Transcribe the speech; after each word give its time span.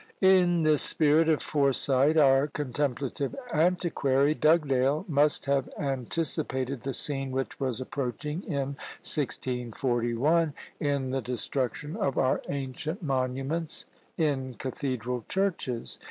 In 0.19 0.63
this 0.63 0.81
spirit 0.81 1.29
of 1.29 1.43
foresight 1.43 2.17
our 2.17 2.47
contemplative 2.47 3.35
antiquary 3.53 4.33
Dugdale 4.33 5.05
must 5.07 5.45
have 5.45 5.69
anticipated 5.77 6.81
the 6.81 6.93
scene 6.95 7.29
which 7.29 7.59
was 7.59 7.79
approaching 7.79 8.41
in 8.45 8.73
1641, 9.05 10.55
in 10.79 11.11
the 11.11 11.21
destruction 11.21 11.95
of 11.95 12.17
our 12.17 12.41
ancient 12.49 13.03
monuments 13.03 13.85
in 14.17 14.55
cathedral 14.55 15.23
churches. 15.29 15.99